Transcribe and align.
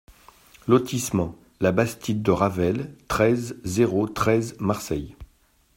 Lotissement 0.67 1.35
La 1.59 1.71
Bastide 1.71 2.23
de 2.23 2.31
Ravel, 2.31 2.95
treize, 3.07 3.59
zéro 3.65 4.07
treize 4.07 4.55
Marseille 4.59 5.15